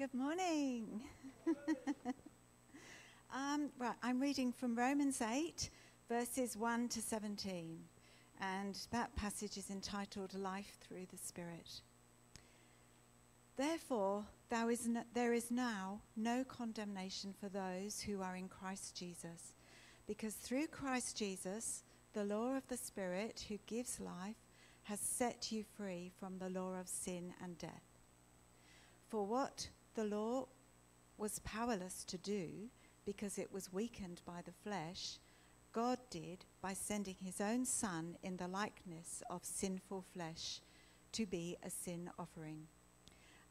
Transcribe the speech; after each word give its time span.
Good 0.00 0.14
morning. 0.14 1.02
um, 3.34 3.68
right, 3.78 3.94
I'm 4.02 4.18
reading 4.18 4.50
from 4.50 4.74
Romans 4.74 5.20
8, 5.20 5.68
verses 6.08 6.56
1 6.56 6.88
to 6.88 7.02
17, 7.02 7.78
and 8.40 8.78
that 8.92 9.14
passage 9.14 9.58
is 9.58 9.68
entitled 9.68 10.32
Life 10.32 10.78
Through 10.80 11.04
the 11.10 11.18
Spirit. 11.18 11.82
Therefore, 13.58 14.24
is 14.70 14.88
there 15.12 15.34
is 15.34 15.50
now 15.50 16.00
no 16.16 16.44
condemnation 16.44 17.34
for 17.38 17.50
those 17.50 18.00
who 18.00 18.22
are 18.22 18.36
in 18.36 18.48
Christ 18.48 18.96
Jesus, 18.96 19.52
because 20.06 20.32
through 20.32 20.68
Christ 20.68 21.18
Jesus, 21.18 21.82
the 22.14 22.24
law 22.24 22.56
of 22.56 22.66
the 22.68 22.78
Spirit 22.78 23.44
who 23.50 23.58
gives 23.66 24.00
life 24.00 24.46
has 24.84 24.98
set 24.98 25.52
you 25.52 25.62
free 25.76 26.10
from 26.18 26.38
the 26.38 26.48
law 26.48 26.80
of 26.80 26.88
sin 26.88 27.34
and 27.44 27.58
death. 27.58 27.98
For 29.06 29.26
what 29.26 29.68
the 29.94 30.04
law 30.04 30.46
was 31.16 31.40
powerless 31.40 32.04
to 32.04 32.18
do 32.18 32.68
because 33.04 33.38
it 33.38 33.52
was 33.52 33.72
weakened 33.72 34.20
by 34.24 34.40
the 34.44 34.52
flesh, 34.52 35.18
God 35.72 35.98
did 36.10 36.44
by 36.60 36.72
sending 36.72 37.16
his 37.20 37.40
own 37.40 37.64
Son 37.64 38.16
in 38.22 38.36
the 38.36 38.48
likeness 38.48 39.22
of 39.30 39.44
sinful 39.44 40.04
flesh 40.12 40.60
to 41.12 41.26
be 41.26 41.56
a 41.62 41.70
sin 41.70 42.10
offering. 42.18 42.66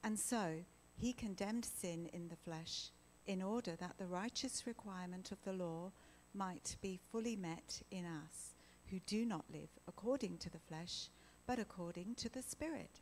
And 0.04 0.18
so 0.18 0.64
he 0.98 1.14
condemned 1.14 1.66
sin 1.66 2.10
in 2.14 2.28
the 2.28 2.36
flesh 2.36 2.92
in 3.26 3.42
order 3.42 3.76
that 3.76 3.98
the 3.98 4.08
righteous 4.08 4.66
requirement 4.66 5.32
of 5.32 5.42
the 5.44 5.54
law 5.54 5.92
might 6.34 6.76
be 6.82 7.00
fully 7.12 7.36
met 7.36 7.82
in 7.92 8.06
us 8.06 8.56
who 8.90 9.00
do 9.06 9.26
not 9.26 9.46
live 9.52 9.70
according 9.88 10.38
to 10.40 10.50
the 10.50 10.60
flesh, 10.60 11.10
but 11.46 11.60
according 11.60 12.16
to 12.16 12.30
the 12.30 12.42
Spirit. 12.42 13.02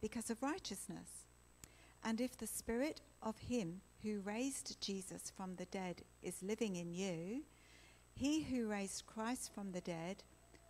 because 0.00 0.30
of 0.30 0.42
righteousness. 0.42 1.26
And 2.02 2.20
if 2.20 2.36
the 2.36 2.46
Spirit 2.46 3.00
of 3.22 3.38
Him 3.38 3.80
who 4.02 4.20
raised 4.20 4.80
Jesus 4.80 5.32
from 5.36 5.56
the 5.56 5.66
dead 5.66 6.02
is 6.22 6.42
living 6.42 6.76
in 6.76 6.92
you, 6.92 7.42
He 8.14 8.42
who 8.42 8.68
raised 8.68 9.06
Christ 9.06 9.52
from 9.54 9.72
the 9.72 9.82
dead 9.82 10.22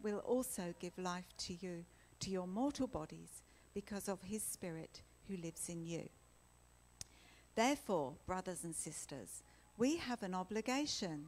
will 0.02 0.18
also 0.18 0.74
give 0.80 0.98
life 0.98 1.28
to 1.38 1.54
you, 1.54 1.84
to 2.20 2.30
your 2.30 2.46
mortal 2.46 2.86
bodies, 2.86 3.42
because 3.74 4.08
of 4.08 4.22
His 4.22 4.42
Spirit 4.42 5.02
who 5.28 5.36
lives 5.36 5.68
in 5.68 5.84
you. 5.84 6.08
Therefore, 7.54 8.14
brothers 8.26 8.64
and 8.64 8.74
sisters, 8.74 9.42
we 9.76 9.96
have 9.96 10.22
an 10.22 10.34
obligation, 10.34 11.26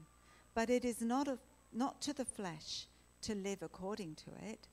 but 0.54 0.70
it 0.70 0.84
is 0.84 1.00
not, 1.00 1.28
a, 1.28 1.38
not 1.72 2.00
to 2.02 2.12
the 2.12 2.24
flesh 2.24 2.86
to 3.22 3.34
live 3.34 3.62
according 3.62 4.16
to 4.16 4.30
it. 4.42 4.68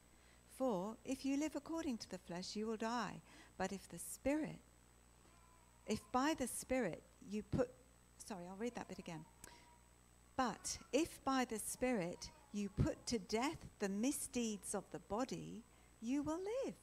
For 0.59 0.97
if 1.05 1.25
you 1.25 1.37
live 1.37 1.55
according 1.55 1.99
to 1.99 2.09
the 2.09 2.17
flesh, 2.17 2.53
you 2.53 2.67
will 2.67 2.75
die. 2.75 3.21
But 3.57 3.71
if 3.71 3.87
the 3.87 3.97
Spirit, 3.97 4.59
if 5.87 6.01
by 6.11 6.35
the 6.37 6.47
Spirit 6.47 7.01
you 7.29 7.43
put, 7.43 7.69
sorry, 8.25 8.43
I'll 8.49 8.57
read 8.57 8.75
that 8.75 8.89
bit 8.89 8.99
again. 8.99 9.23
But 10.35 10.77
if 10.91 11.23
by 11.23 11.45
the 11.45 11.59
Spirit 11.59 12.29
you 12.51 12.67
put 12.67 13.05
to 13.05 13.19
death 13.19 13.69
the 13.79 13.87
misdeeds 13.87 14.75
of 14.75 14.83
the 14.91 14.99
body, 14.99 15.63
you 16.01 16.23
will 16.23 16.39
live. 16.65 16.75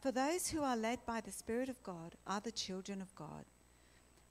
For 0.00 0.10
those 0.10 0.48
who 0.48 0.62
are 0.62 0.76
led 0.76 1.04
by 1.04 1.20
the 1.20 1.30
Spirit 1.30 1.68
of 1.68 1.82
God 1.82 2.14
are 2.26 2.40
the 2.40 2.50
children 2.52 3.02
of 3.02 3.14
God. 3.14 3.44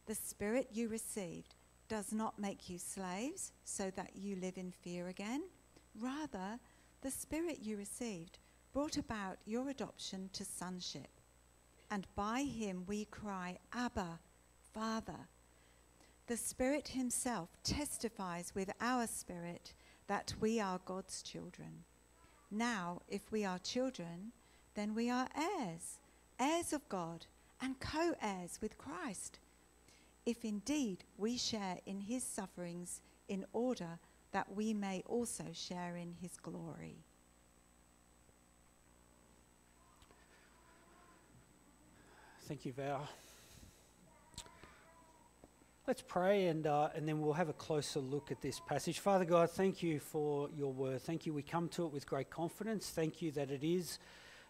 The 0.07 0.15
Spirit 0.15 0.69
you 0.73 0.87
received 0.87 1.53
does 1.89 2.11
not 2.11 2.39
make 2.39 2.71
you 2.71 2.79
slaves 2.79 3.51
so 3.65 3.91
that 3.95 4.15
you 4.15 4.35
live 4.35 4.57
in 4.57 4.71
fear 4.71 5.09
again. 5.09 5.43
Rather, 5.99 6.57
the 7.01 7.11
Spirit 7.11 7.59
you 7.61 7.77
received 7.77 8.39
brought 8.73 8.97
about 8.97 9.37
your 9.45 9.69
adoption 9.69 10.29
to 10.33 10.45
sonship. 10.45 11.09
And 11.89 12.07
by 12.15 12.43
him 12.43 12.83
we 12.87 13.05
cry, 13.05 13.57
Abba, 13.73 14.19
Father. 14.73 15.27
The 16.27 16.37
Spirit 16.37 16.89
Himself 16.89 17.49
testifies 17.63 18.53
with 18.53 18.69
our 18.81 19.07
spirit 19.07 19.73
that 20.07 20.33
we 20.41 20.59
are 20.59 20.81
God's 20.85 21.21
children. 21.21 21.83
Now, 22.51 23.01
if 23.07 23.31
we 23.31 23.45
are 23.45 23.59
children, 23.59 24.33
then 24.75 24.93
we 24.93 25.09
are 25.09 25.29
heirs, 25.35 25.99
heirs 26.39 26.73
of 26.73 26.87
God, 26.89 27.25
and 27.61 27.79
co 27.79 28.13
heirs 28.21 28.59
with 28.61 28.77
Christ 28.77 29.39
if 30.27 30.43
indeed 30.43 31.05
we 31.17 31.37
share 31.37 31.77
in 31.85 32.01
his 32.01 32.21
sufferings 32.21 32.99
in 33.29 33.45
order 33.53 33.97
that 34.33 34.53
we 34.53 34.73
may 34.73 35.01
also 35.07 35.45
share 35.53 35.95
in 35.95 36.13
his 36.21 36.35
glory. 36.43 36.97
Thank 42.47 42.65
you, 42.65 42.71
Val. 42.71 43.05
Let's 45.85 46.01
pray 46.01 46.47
and, 46.47 46.65
uh, 46.65 46.87
and 46.95 47.05
then 47.05 47.19
we'll 47.19 47.33
have 47.33 47.49
a 47.49 47.53
closer 47.53 47.99
look 47.99 48.31
at 48.31 48.41
this 48.41 48.61
passage. 48.61 48.99
Father 48.99 49.25
God, 49.25 49.51
thank 49.51 49.83
you 49.83 49.99
for 49.99 50.47
your 50.55 50.71
word. 50.71 51.01
Thank 51.01 51.25
you. 51.25 51.33
We 51.33 51.41
come 51.41 51.67
to 51.69 51.85
it 51.85 51.91
with 51.91 52.07
great 52.07 52.29
confidence. 52.29 52.89
Thank 52.89 53.21
you 53.21 53.31
that 53.31 53.51
it 53.51 53.65
is 53.65 53.99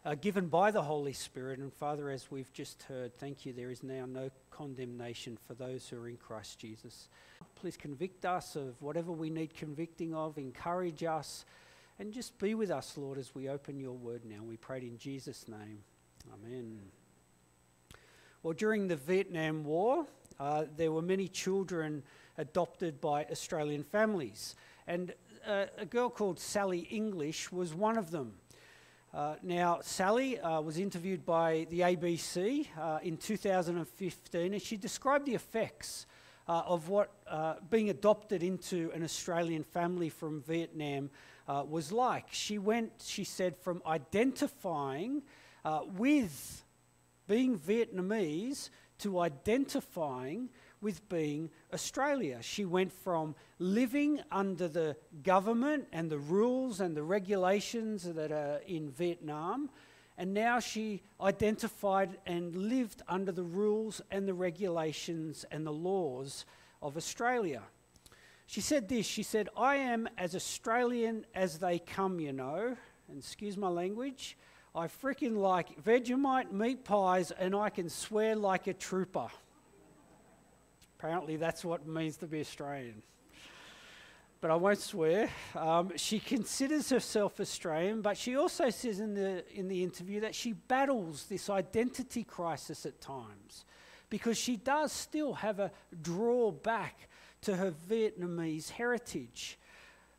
uh, 0.06 0.13
given 0.13 0.47
by 0.47 0.69
the 0.69 0.84
Holy 0.84 1.13
Spirit. 1.13 1.57
And 1.57 1.74
Father, 1.74 2.12
as 2.12 2.30
we've 2.30 2.53
just 2.53 2.84
heard, 2.84 3.18
thank 3.18 3.47
you, 3.47 3.53
there 3.53 3.72
is 3.72 3.81
now 3.81 4.06
no 4.06 4.30
condemnation 4.52 5.36
for 5.47 5.56
those 5.56 5.90
who 5.90 6.00
are 6.00 6.07
in 6.07 6.18
Christ 6.18 6.59
Jesus. 6.59 7.09
Please 7.56 7.78
convict 7.78 8.25
us 8.25 8.56
of 8.56 8.80
whatever 8.80 9.12
we 9.12 9.31
need 9.31 9.56
convicting 9.56 10.13
of, 10.13 10.38
encourage 10.38 11.03
us, 11.03 11.46
and 11.97 12.13
just 12.13 12.38
be 12.38 12.53
with 12.53 12.69
us, 12.69 12.96
Lord, 12.96 13.18
as 13.18 13.34
we 13.34 13.50
open 13.50 13.80
your 13.80 13.94
word 13.94 14.22
now. 14.24 14.44
We 14.44 14.57
pray 14.57 14.81
in 14.81 15.00
Jesus' 15.00 15.47
name. 15.47 15.80
Amen. 16.31 16.80
Well, 18.44 18.53
during 18.53 18.88
the 18.88 18.96
Vietnam 18.96 19.64
War, 19.64 20.06
uh, 20.40 20.66
there 20.75 20.92
were 20.92 21.02
many 21.02 21.28
children 21.28 22.03
adopted 22.38 23.02
by 23.02 23.25
Australian 23.25 23.84
families, 23.84 24.56
and 24.86 25.16
uh, 25.48 25.66
a 25.80 25.86
girl 25.86 26.08
called 26.08 26.40
Sally 26.40 26.81
English 26.92 27.52
was 27.52 27.74
one 27.74 27.98
of 27.98 28.12
them. 28.12 28.34
Uh, 29.12 29.36
now, 29.42 29.80
Sally 29.81 30.40
uh, 30.40 30.62
was 30.62 30.78
interviewed 30.78 31.25
by 31.25 31.66
the 31.72 31.80
ABC 31.80 32.68
uh, 32.78 33.00
in 33.01 33.18
2015, 33.18 34.54
and 34.54 34.62
she 34.62 34.78
described 34.78 35.25
the 35.25 35.34
effects 35.34 36.06
uh, 36.48 36.62
of 36.68 36.89
what 36.89 37.12
being 37.72 37.89
adopted 37.89 38.44
into 38.44 38.92
an 38.94 39.04
Australian 39.04 39.63
family 39.63 40.10
from 40.10 40.44
Vietnam 40.44 41.10
was 41.48 41.92
like. 41.92 42.28
She 42.30 42.60
went, 42.60 42.92
she 43.04 43.24
said, 43.24 43.57
from 43.57 43.81
identifying 43.88 45.24
with 45.95 46.63
being 47.27 47.57
Vietnamese 47.57 48.69
to 49.00 49.19
identifying 49.19 50.50
with 50.81 51.07
being 51.09 51.50
Australia. 51.74 52.39
She 52.41 52.65
went 52.65 52.91
from 52.91 53.35
living 53.59 54.21
under 54.31 54.68
the 54.68 54.95
government 55.24 55.88
and 55.91 56.09
the 56.09 56.19
rules 56.19 56.79
and 56.79 56.95
the 56.95 57.03
regulations 57.03 58.03
that 58.03 58.31
are 58.31 58.62
in 58.68 58.89
Vietnam, 58.91 59.69
and 60.18 60.33
now 60.33 60.59
she 60.59 61.03
identified 61.21 62.18
and 62.25 62.56
lived 62.56 63.01
under 63.07 63.31
the 63.31 63.44
rules 63.44 64.01
and 64.09 64.27
the 64.27 64.33
regulations 64.33 65.45
and 65.51 65.65
the 65.65 65.71
laws 65.71 66.45
of 66.81 66.97
Australia. 66.97 67.62
She 68.47 68.62
said 68.62 68.88
this 68.88 69.06
She 69.06 69.24
said, 69.24 69.50
I 69.56 69.75
am 69.75 70.07
as 70.18 70.35
Australian 70.35 71.25
as 71.35 71.59
they 71.59 71.79
come, 71.79 72.19
you 72.19 72.33
know, 72.33 72.75
and 73.09 73.18
excuse 73.19 73.57
my 73.57 73.68
language. 73.68 74.38
I 74.77 74.85
freaking 74.85 75.38
like 75.38 75.81
Vegemite 75.81 76.51
meat 76.51 76.83
pies 76.83 77.31
and 77.31 77.56
I 77.56 77.71
can 77.71 77.89
swear 77.89 78.35
like 78.35 78.68
a 78.68 78.75
trooper. 78.75 79.27
Apparently, 81.00 81.35
that's 81.35 81.65
what 81.65 81.81
it 81.81 81.88
means 81.88 82.18
to 82.18 82.27
be 82.27 82.41
Australian. 82.41 83.01
But 84.39 84.51
I 84.51 84.56
won't 84.56 84.77
swear. 84.77 85.31
Um, 85.56 85.94
she 85.95 86.19
considers 86.19 86.91
herself 86.91 87.39
Australian, 87.39 88.03
but 88.03 88.18
she 88.18 88.35
also 88.35 88.69
says 88.69 89.00
in 89.00 89.15
the, 89.15 89.44
in 89.51 89.68
the 89.68 89.81
interview 89.81 90.19
that 90.19 90.35
she 90.35 90.53
battles 90.53 91.25
this 91.25 91.50
identity 91.50 92.24
crisis 92.24 92.85
at 92.85 93.01
times 93.01 93.65
because 94.12 94.38
she 94.38 94.57
does 94.57 94.91
still 94.91 95.33
have 95.33 95.59
a 95.59 95.71
drawback 96.03 97.09
to 97.41 97.56
her 97.56 97.74
Vietnamese 97.89 98.69
heritage. 98.69 99.57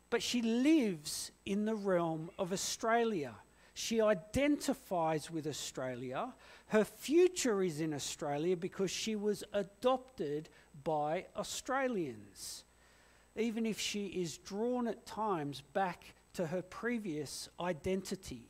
But 0.09 0.21
she 0.21 0.41
lives 0.41 1.31
in 1.45 1.63
the 1.63 1.75
realm 1.75 2.29
of 2.37 2.51
Australia. 2.51 3.35
She 3.79 4.01
identifies 4.01 5.31
with 5.31 5.47
Australia. 5.47 6.33
Her 6.67 6.83
future 6.83 7.63
is 7.63 7.79
in 7.79 7.93
Australia 7.93 8.57
because 8.57 8.91
she 8.91 9.15
was 9.15 9.41
adopted 9.53 10.49
by 10.83 11.27
Australians, 11.37 12.65
even 13.37 13.65
if 13.65 13.79
she 13.79 14.07
is 14.07 14.37
drawn 14.37 14.85
at 14.85 15.05
times 15.05 15.61
back 15.61 16.13
to 16.33 16.47
her 16.47 16.61
previous 16.61 17.47
identity. 17.57 18.49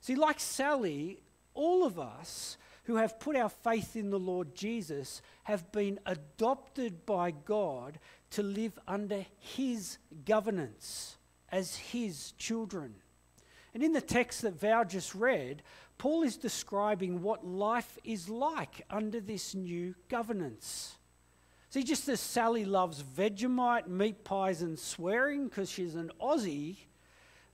See, 0.00 0.16
like 0.16 0.40
Sally, 0.40 1.20
all 1.54 1.84
of 1.86 2.00
us 2.00 2.58
who 2.86 2.96
have 2.96 3.20
put 3.20 3.36
our 3.36 3.48
faith 3.48 3.94
in 3.94 4.10
the 4.10 4.18
Lord 4.18 4.52
Jesus 4.52 5.22
have 5.44 5.70
been 5.70 6.00
adopted 6.06 7.06
by 7.06 7.30
God 7.30 8.00
to 8.30 8.42
live 8.42 8.80
under 8.88 9.24
His 9.38 9.98
governance 10.24 11.18
as 11.52 11.76
His 11.76 12.32
children. 12.32 12.96
And 13.74 13.82
in 13.82 13.92
the 13.92 14.00
text 14.00 14.42
that 14.42 14.58
Val 14.58 14.84
just 14.84 15.14
read, 15.14 15.62
Paul 15.98 16.22
is 16.22 16.36
describing 16.36 17.22
what 17.22 17.46
life 17.46 17.98
is 18.04 18.28
like 18.28 18.84
under 18.90 19.20
this 19.20 19.54
new 19.54 19.94
governance. 20.08 20.96
See, 21.70 21.82
just 21.82 22.08
as 22.08 22.20
Sally 22.20 22.64
loves 22.64 23.02
Vegemite, 23.02 23.88
meat 23.88 24.24
pies, 24.24 24.62
and 24.62 24.78
swearing 24.78 25.48
because 25.48 25.70
she's 25.70 25.96
an 25.96 26.10
Aussie, 26.20 26.76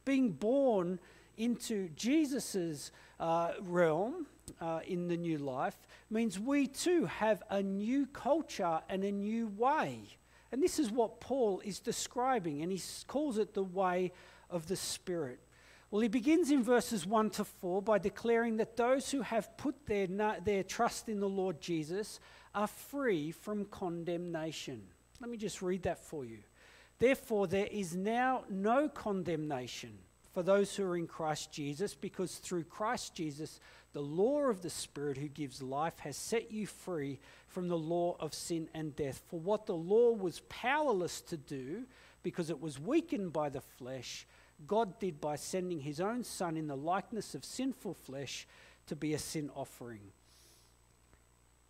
being 0.04 0.30
born 0.30 1.00
into 1.36 1.88
Jesus' 1.90 2.92
uh, 3.18 3.52
realm 3.62 4.26
uh, 4.60 4.80
in 4.86 5.08
the 5.08 5.16
new 5.16 5.38
life 5.38 5.76
means 6.10 6.38
we 6.38 6.66
too 6.66 7.06
have 7.06 7.42
a 7.50 7.62
new 7.62 8.06
culture 8.06 8.80
and 8.88 9.02
a 9.02 9.10
new 9.10 9.48
way. 9.48 10.00
And 10.52 10.62
this 10.62 10.78
is 10.78 10.90
what 10.92 11.20
Paul 11.20 11.60
is 11.64 11.80
describing, 11.80 12.62
and 12.62 12.70
he 12.70 12.80
calls 13.08 13.38
it 13.38 13.54
the 13.54 13.64
way 13.64 14.12
of 14.48 14.68
the 14.68 14.76
Spirit. 14.76 15.40
Well, 15.94 16.00
he 16.00 16.08
begins 16.08 16.50
in 16.50 16.64
verses 16.64 17.06
1 17.06 17.30
to 17.30 17.44
4 17.44 17.80
by 17.80 17.98
declaring 17.98 18.56
that 18.56 18.76
those 18.76 19.12
who 19.12 19.20
have 19.20 19.56
put 19.56 19.86
their, 19.86 20.08
their 20.44 20.64
trust 20.64 21.08
in 21.08 21.20
the 21.20 21.28
Lord 21.28 21.60
Jesus 21.60 22.18
are 22.52 22.66
free 22.66 23.30
from 23.30 23.66
condemnation. 23.66 24.82
Let 25.20 25.30
me 25.30 25.36
just 25.36 25.62
read 25.62 25.84
that 25.84 26.00
for 26.00 26.24
you. 26.24 26.38
Therefore, 26.98 27.46
there 27.46 27.68
is 27.70 27.94
now 27.94 28.42
no 28.50 28.88
condemnation 28.88 29.96
for 30.32 30.42
those 30.42 30.74
who 30.74 30.82
are 30.82 30.96
in 30.96 31.06
Christ 31.06 31.52
Jesus, 31.52 31.94
because 31.94 32.38
through 32.38 32.64
Christ 32.64 33.14
Jesus, 33.14 33.60
the 33.92 34.02
law 34.02 34.40
of 34.48 34.62
the 34.62 34.70
Spirit 34.70 35.16
who 35.16 35.28
gives 35.28 35.62
life 35.62 36.00
has 36.00 36.16
set 36.16 36.50
you 36.50 36.66
free 36.66 37.20
from 37.46 37.68
the 37.68 37.78
law 37.78 38.16
of 38.18 38.34
sin 38.34 38.68
and 38.74 38.96
death. 38.96 39.22
For 39.28 39.38
what 39.38 39.66
the 39.66 39.76
law 39.76 40.10
was 40.10 40.42
powerless 40.48 41.20
to 41.20 41.36
do, 41.36 41.84
because 42.24 42.50
it 42.50 42.60
was 42.60 42.80
weakened 42.80 43.32
by 43.32 43.48
the 43.48 43.60
flesh, 43.60 44.26
God 44.66 44.98
did 44.98 45.20
by 45.20 45.36
sending 45.36 45.80
his 45.80 46.00
own 46.00 46.24
Son 46.24 46.56
in 46.56 46.66
the 46.66 46.76
likeness 46.76 47.34
of 47.34 47.44
sinful 47.44 47.94
flesh 47.94 48.46
to 48.86 48.96
be 48.96 49.14
a 49.14 49.18
sin 49.18 49.50
offering. 49.54 50.12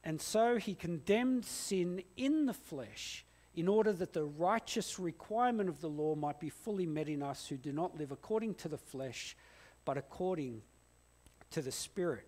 And 0.03 0.21
so 0.21 0.57
he 0.57 0.75
condemned 0.75 1.45
sin 1.45 2.03
in 2.17 2.47
the 2.47 2.53
flesh 2.53 3.25
in 3.55 3.69
order 3.69 3.93
that 3.93 4.13
the 4.13 4.25
righteous 4.25 4.99
requirement 4.99 5.69
of 5.69 5.81
the 5.81 5.89
law 5.89 6.15
might 6.15 6.41
be 6.41 6.51
fully 6.51 6.87
met 6.87 7.09
in 7.09 7.23
us 7.23 7.47
who 7.47 7.57
do 7.57 7.73
not 7.73 7.97
live 7.97 8.11
according 8.11 8.55
to 8.55 8.69
the 8.69 8.77
flesh, 8.79 9.37
but 9.85 9.97
according 9.97 10.61
to 11.51 11.63
the 11.63 11.73
Spirit. 11.73 12.27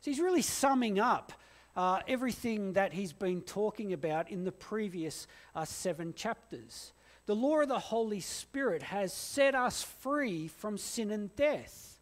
So 0.00 0.10
he's 0.10 0.20
really 0.20 0.42
summing 0.42 1.00
up 1.00 1.32
uh, 1.74 2.00
everything 2.06 2.74
that 2.74 2.92
he's 2.92 3.12
been 3.12 3.40
talking 3.40 3.92
about 3.92 4.30
in 4.30 4.44
the 4.44 4.52
previous 4.52 5.26
uh, 5.54 5.64
seven 5.64 6.12
chapters. 6.14 6.92
The 7.26 7.36
law 7.36 7.60
of 7.60 7.68
the 7.68 7.78
Holy 7.78 8.20
Spirit 8.20 8.82
has 8.82 9.12
set 9.12 9.54
us 9.54 9.82
free 9.82 10.48
from 10.48 10.76
sin 10.76 11.10
and 11.10 11.34
death. 11.36 12.00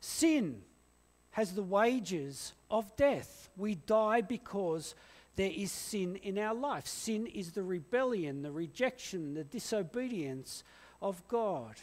Sin 0.00 0.62
has 1.30 1.54
the 1.54 1.62
wages 1.62 2.52
of 2.70 2.94
death. 2.96 3.48
We 3.56 3.76
die 3.76 4.20
because 4.20 4.94
there 5.36 5.50
is 5.54 5.72
sin 5.72 6.16
in 6.16 6.38
our 6.38 6.54
life. 6.54 6.86
Sin 6.86 7.26
is 7.26 7.52
the 7.52 7.62
rebellion, 7.62 8.42
the 8.42 8.52
rejection, 8.52 9.34
the 9.34 9.44
disobedience 9.44 10.62
of 11.00 11.26
God. 11.28 11.76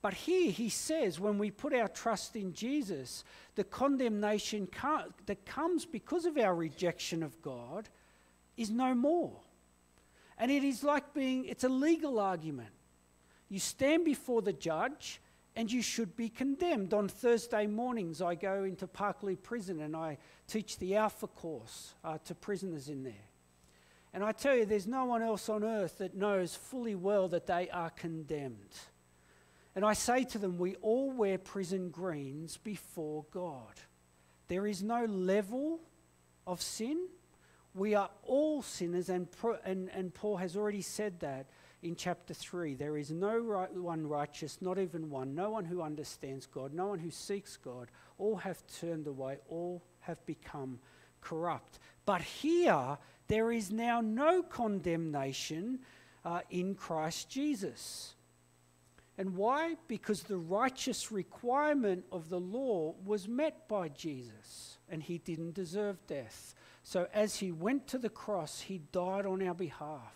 But 0.00 0.14
here 0.14 0.50
he 0.50 0.70
says, 0.70 1.20
when 1.20 1.38
we 1.38 1.50
put 1.50 1.74
our 1.74 1.88
trust 1.88 2.36
in 2.36 2.54
Jesus, 2.54 3.24
the 3.56 3.64
condemnation 3.64 4.68
that 5.26 5.44
comes 5.44 5.84
because 5.84 6.24
of 6.24 6.38
our 6.38 6.54
rejection 6.54 7.22
of 7.22 7.42
God 7.42 7.88
is 8.56 8.70
no 8.70 8.94
more. 8.94 9.36
And 10.38 10.50
it 10.50 10.64
is 10.64 10.82
like 10.84 11.12
being, 11.12 11.44
it's 11.46 11.64
a 11.64 11.68
legal 11.68 12.18
argument. 12.18 12.70
You 13.48 13.58
stand 13.58 14.04
before 14.04 14.40
the 14.40 14.52
judge 14.52 15.20
and 15.56 15.70
you 15.70 15.82
should 15.82 16.16
be 16.16 16.28
condemned. 16.28 16.94
On 16.94 17.08
Thursday 17.08 17.66
mornings, 17.66 18.22
I 18.22 18.36
go 18.36 18.62
into 18.62 18.86
Parklea 18.86 19.42
Prison 19.42 19.80
and 19.80 19.96
I 19.96 20.18
teach 20.46 20.78
the 20.78 20.94
Alpha 20.94 21.26
course 21.26 21.94
uh, 22.04 22.18
to 22.24 22.34
prisoners 22.34 22.88
in 22.88 23.02
there. 23.02 23.12
And 24.14 24.24
I 24.24 24.32
tell 24.32 24.56
you, 24.56 24.64
there's 24.64 24.86
no 24.86 25.04
one 25.04 25.22
else 25.22 25.48
on 25.48 25.64
earth 25.64 25.98
that 25.98 26.14
knows 26.14 26.54
fully 26.54 26.94
well 26.94 27.28
that 27.28 27.46
they 27.46 27.68
are 27.70 27.90
condemned. 27.90 28.76
And 29.74 29.84
I 29.84 29.92
say 29.92 30.24
to 30.24 30.38
them, 30.38 30.58
we 30.58 30.76
all 30.76 31.10
wear 31.10 31.38
prison 31.38 31.90
greens 31.90 32.56
before 32.56 33.24
God. 33.30 33.74
There 34.48 34.66
is 34.66 34.82
no 34.82 35.04
level 35.04 35.80
of 36.46 36.62
sin. 36.62 37.06
We 37.78 37.94
are 37.94 38.10
all 38.24 38.60
sinners, 38.60 39.08
and, 39.08 39.28
and, 39.64 39.88
and 39.94 40.12
Paul 40.12 40.38
has 40.38 40.56
already 40.56 40.82
said 40.82 41.20
that 41.20 41.46
in 41.80 41.94
chapter 41.94 42.34
3. 42.34 42.74
There 42.74 42.96
is 42.96 43.12
no 43.12 43.38
right, 43.38 43.72
one 43.72 44.04
righteous, 44.04 44.60
not 44.60 44.80
even 44.80 45.10
one, 45.10 45.36
no 45.36 45.50
one 45.50 45.64
who 45.64 45.80
understands 45.80 46.44
God, 46.46 46.74
no 46.74 46.88
one 46.88 46.98
who 46.98 47.12
seeks 47.12 47.56
God. 47.56 47.88
All 48.18 48.34
have 48.34 48.66
turned 48.80 49.06
away, 49.06 49.38
all 49.48 49.84
have 50.00 50.24
become 50.26 50.80
corrupt. 51.20 51.78
But 52.04 52.20
here, 52.20 52.98
there 53.28 53.52
is 53.52 53.70
now 53.70 54.00
no 54.00 54.42
condemnation 54.42 55.78
uh, 56.24 56.40
in 56.50 56.74
Christ 56.74 57.30
Jesus. 57.30 58.16
And 59.18 59.34
why? 59.34 59.74
Because 59.88 60.22
the 60.22 60.38
righteous 60.38 61.10
requirement 61.10 62.04
of 62.12 62.28
the 62.28 62.38
law 62.38 62.94
was 63.04 63.26
met 63.26 63.66
by 63.68 63.88
Jesus, 63.88 64.78
and 64.88 65.02
he 65.02 65.18
didn't 65.18 65.54
deserve 65.54 66.06
death. 66.06 66.54
So 66.84 67.08
as 67.12 67.36
he 67.36 67.50
went 67.50 67.88
to 67.88 67.98
the 67.98 68.08
cross, 68.08 68.60
he 68.60 68.80
died 68.92 69.26
on 69.26 69.42
our 69.42 69.54
behalf. 69.54 70.14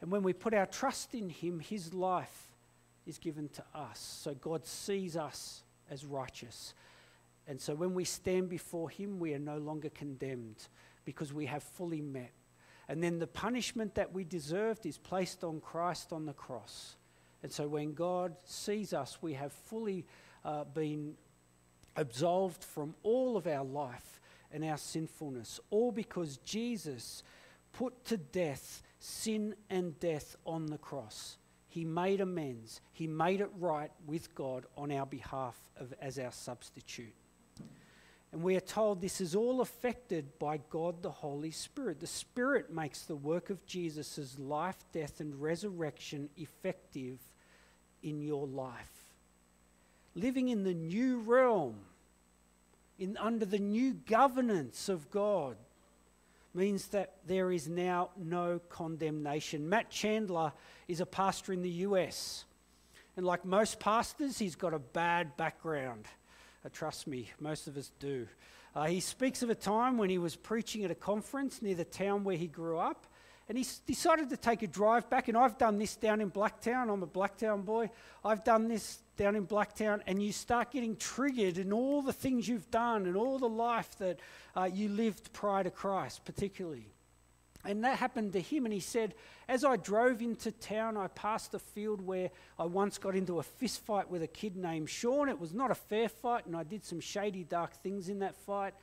And 0.00 0.10
when 0.10 0.22
we 0.22 0.32
put 0.32 0.54
our 0.54 0.66
trust 0.66 1.14
in 1.14 1.28
him, 1.28 1.60
his 1.60 1.92
life 1.92 2.48
is 3.06 3.18
given 3.18 3.50
to 3.50 3.64
us. 3.74 4.00
So 4.22 4.34
God 4.34 4.66
sees 4.66 5.14
us 5.16 5.62
as 5.90 6.06
righteous. 6.06 6.72
And 7.46 7.60
so 7.60 7.74
when 7.74 7.94
we 7.94 8.04
stand 8.04 8.48
before 8.48 8.88
him, 8.88 9.18
we 9.18 9.34
are 9.34 9.38
no 9.38 9.58
longer 9.58 9.90
condemned 9.90 10.68
because 11.04 11.34
we 11.34 11.46
have 11.46 11.62
fully 11.62 12.00
met. 12.00 12.32
And 12.88 13.02
then 13.02 13.18
the 13.18 13.26
punishment 13.26 13.94
that 13.94 14.12
we 14.12 14.24
deserved 14.24 14.86
is 14.86 14.96
placed 14.96 15.44
on 15.44 15.60
Christ 15.60 16.12
on 16.12 16.24
the 16.24 16.32
cross. 16.32 16.96
And 17.44 17.52
so 17.52 17.68
when 17.68 17.92
God 17.92 18.36
sees 18.46 18.94
us, 18.94 19.18
we 19.20 19.34
have 19.34 19.52
fully 19.52 20.06
uh, 20.46 20.64
been 20.64 21.12
absolved 21.94 22.64
from 22.64 22.94
all 23.02 23.36
of 23.36 23.46
our 23.46 23.62
life 23.62 24.18
and 24.50 24.64
our 24.64 24.78
sinfulness, 24.78 25.60
all 25.68 25.92
because 25.92 26.38
Jesus 26.38 27.22
put 27.74 28.02
to 28.06 28.16
death 28.16 28.82
sin 28.98 29.54
and 29.68 30.00
death 30.00 30.36
on 30.46 30.64
the 30.64 30.78
cross. 30.78 31.36
He 31.68 31.84
made 31.84 32.22
amends. 32.22 32.80
He 32.94 33.06
made 33.06 33.42
it 33.42 33.50
right 33.58 33.90
with 34.06 34.34
God 34.34 34.64
on 34.74 34.90
our 34.90 35.04
behalf 35.04 35.58
of, 35.76 35.92
as 36.00 36.18
our 36.18 36.32
substitute. 36.32 37.12
And 38.32 38.42
we 38.42 38.56
are 38.56 38.60
told 38.60 39.02
this 39.02 39.20
is 39.20 39.34
all 39.34 39.60
affected 39.60 40.38
by 40.38 40.60
God 40.70 41.02
the 41.02 41.10
Holy 41.10 41.50
Spirit. 41.50 42.00
The 42.00 42.06
Spirit 42.06 42.72
makes 42.72 43.02
the 43.02 43.16
work 43.16 43.50
of 43.50 43.66
Jesus' 43.66 44.38
life, 44.38 44.82
death, 44.94 45.20
and 45.20 45.38
resurrection 45.42 46.30
effective 46.38 47.18
in 48.04 48.22
your 48.22 48.46
life. 48.46 49.06
Living 50.14 50.48
in 50.48 50.62
the 50.62 50.74
new 50.74 51.18
realm, 51.20 51.74
in, 52.98 53.16
under 53.16 53.44
the 53.44 53.58
new 53.58 53.94
governance 53.94 54.88
of 54.88 55.10
God, 55.10 55.56
means 56.54 56.86
that 56.88 57.14
there 57.26 57.50
is 57.50 57.68
now 57.68 58.10
no 58.16 58.60
condemnation. 58.68 59.68
Matt 59.68 59.90
Chandler 59.90 60.52
is 60.86 61.00
a 61.00 61.06
pastor 61.06 61.52
in 61.52 61.62
the 61.62 61.70
US. 61.70 62.44
And 63.16 63.26
like 63.26 63.44
most 63.44 63.80
pastors, 63.80 64.38
he's 64.38 64.54
got 64.54 64.72
a 64.72 64.78
bad 64.78 65.36
background. 65.36 66.04
Uh, 66.64 66.68
trust 66.72 67.06
me, 67.06 67.30
most 67.40 67.66
of 67.66 67.76
us 67.76 67.90
do. 67.98 68.28
Uh, 68.74 68.86
he 68.86 69.00
speaks 69.00 69.42
of 69.42 69.50
a 69.50 69.54
time 69.54 69.98
when 69.98 70.10
he 70.10 70.18
was 70.18 70.34
preaching 70.34 70.84
at 70.84 70.90
a 70.90 70.96
conference 70.96 71.62
near 71.62 71.74
the 71.74 71.84
town 71.84 72.24
where 72.24 72.36
he 72.36 72.46
grew 72.46 72.78
up, 72.78 73.06
and 73.48 73.58
he 73.58 73.66
decided 73.86 74.30
to 74.30 74.36
take 74.36 74.62
a 74.62 74.66
drive 74.66 75.10
back. 75.10 75.28
And 75.28 75.36
I've 75.36 75.58
done 75.58 75.78
this 75.78 75.96
down 75.96 76.20
in 76.20 76.30
Blacktown. 76.30 76.92
I'm 76.92 77.02
a 77.02 77.06
Blacktown 77.06 77.64
boy. 77.64 77.90
I've 78.24 78.42
done 78.42 78.68
this 78.68 78.98
down 79.16 79.36
in 79.36 79.46
Blacktown, 79.46 80.00
and 80.06 80.22
you 80.22 80.32
start 80.32 80.72
getting 80.72 80.96
triggered 80.96 81.58
in 81.58 81.72
all 81.72 82.02
the 82.02 82.12
things 82.12 82.48
you've 82.48 82.70
done 82.70 83.06
and 83.06 83.16
all 83.16 83.38
the 83.38 83.48
life 83.48 83.96
that 83.98 84.18
uh, 84.56 84.68
you 84.72 84.88
lived 84.88 85.32
prior 85.32 85.62
to 85.62 85.70
Christ, 85.70 86.24
particularly. 86.24 86.88
And 87.66 87.84
that 87.84 87.98
happened 87.98 88.32
to 88.34 88.40
him. 88.40 88.64
And 88.64 88.74
he 88.74 88.80
said, 88.80 89.14
As 89.48 89.64
I 89.64 89.76
drove 89.76 90.20
into 90.20 90.50
town, 90.50 90.96
I 90.96 91.08
passed 91.08 91.54
a 91.54 91.58
field 91.58 92.00
where 92.00 92.30
I 92.58 92.64
once 92.64 92.98
got 92.98 93.14
into 93.14 93.38
a 93.38 93.42
fist 93.42 93.84
fight 93.84 94.10
with 94.10 94.22
a 94.22 94.26
kid 94.26 94.56
named 94.56 94.90
Sean. 94.90 95.28
It 95.28 95.38
was 95.38 95.54
not 95.54 95.70
a 95.70 95.74
fair 95.74 96.08
fight, 96.08 96.46
and 96.46 96.56
I 96.56 96.62
did 96.62 96.84
some 96.84 97.00
shady, 97.00 97.44
dark 97.44 97.74
things 97.82 98.08
in 98.08 98.18
that 98.20 98.36
fight. 98.36 98.74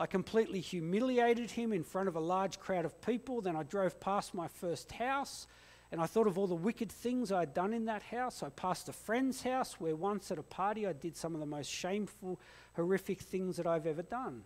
I 0.00 0.06
completely 0.06 0.60
humiliated 0.60 1.50
him 1.50 1.74
in 1.74 1.84
front 1.84 2.08
of 2.08 2.16
a 2.16 2.20
large 2.20 2.58
crowd 2.58 2.86
of 2.86 3.02
people. 3.02 3.42
Then 3.42 3.54
I 3.54 3.64
drove 3.64 4.00
past 4.00 4.32
my 4.32 4.48
first 4.48 4.92
house, 4.92 5.46
and 5.92 6.00
I 6.00 6.06
thought 6.06 6.26
of 6.26 6.38
all 6.38 6.46
the 6.46 6.54
wicked 6.54 6.90
things 6.90 7.30
I 7.30 7.40
had 7.40 7.52
done 7.52 7.74
in 7.74 7.84
that 7.84 8.04
house. 8.04 8.42
I 8.42 8.48
passed 8.48 8.88
a 8.88 8.94
friend's 8.94 9.42
house 9.42 9.78
where 9.78 9.94
once 9.94 10.30
at 10.30 10.38
a 10.38 10.42
party 10.42 10.86
I 10.86 10.94
did 10.94 11.18
some 11.18 11.34
of 11.34 11.40
the 11.40 11.46
most 11.46 11.70
shameful, 11.70 12.40
horrific 12.76 13.20
things 13.20 13.58
that 13.58 13.66
I've 13.66 13.86
ever 13.86 14.00
done. 14.00 14.44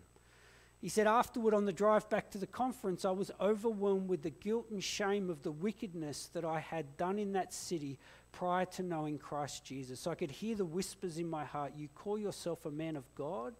He 0.81 0.89
said, 0.89 1.07
Afterward, 1.07 1.53
on 1.53 1.63
the 1.63 1.71
drive 1.71 2.09
back 2.09 2.31
to 2.31 2.37
the 2.37 2.47
conference, 2.47 3.05
I 3.05 3.11
was 3.11 3.31
overwhelmed 3.39 4.09
with 4.09 4.23
the 4.23 4.31
guilt 4.31 4.67
and 4.71 4.83
shame 4.83 5.29
of 5.29 5.41
the 5.43 5.53
wickedness 5.53 6.29
that 6.33 6.43
I 6.43 6.59
had 6.59 6.97
done 6.97 7.17
in 7.17 7.31
that 7.31 7.53
city 7.53 7.97
prior 8.33 8.65
to 8.65 8.83
knowing 8.83 9.17
Christ 9.17 9.63
Jesus. 9.63 10.05
I 10.05 10.15
could 10.15 10.31
hear 10.31 10.57
the 10.57 10.65
whispers 10.65 11.17
in 11.17 11.29
my 11.29 11.45
heart 11.45 11.71
You 11.77 11.87
call 11.95 12.19
yourself 12.19 12.65
a 12.65 12.71
man 12.71 12.97
of 12.97 13.05
God? 13.15 13.53